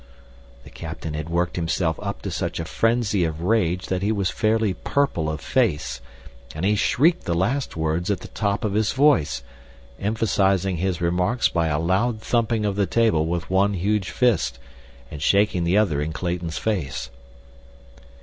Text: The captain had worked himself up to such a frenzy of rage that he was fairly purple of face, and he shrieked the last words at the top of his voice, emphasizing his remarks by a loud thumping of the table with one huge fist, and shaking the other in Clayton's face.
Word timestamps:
The 0.63 0.71
captain 0.71 1.13
had 1.13 1.29
worked 1.29 1.57
himself 1.57 1.99
up 2.01 2.23
to 2.23 2.31
such 2.31 2.59
a 2.59 2.65
frenzy 2.65 3.23
of 3.23 3.41
rage 3.43 3.85
that 3.85 4.01
he 4.01 4.11
was 4.11 4.31
fairly 4.31 4.73
purple 4.73 5.29
of 5.29 5.41
face, 5.41 6.01
and 6.55 6.65
he 6.65 6.75
shrieked 6.75 7.25
the 7.25 7.35
last 7.35 7.77
words 7.77 8.09
at 8.09 8.21
the 8.21 8.27
top 8.29 8.65
of 8.65 8.73
his 8.73 8.93
voice, 8.93 9.43
emphasizing 9.99 10.77
his 10.77 11.01
remarks 11.01 11.49
by 11.49 11.67
a 11.67 11.77
loud 11.77 12.19
thumping 12.19 12.65
of 12.65 12.75
the 12.77 12.87
table 12.87 13.27
with 13.27 13.51
one 13.51 13.75
huge 13.75 14.09
fist, 14.09 14.57
and 15.11 15.21
shaking 15.21 15.65
the 15.65 15.77
other 15.77 16.01
in 16.01 16.13
Clayton's 16.13 16.57
face. 16.57 17.11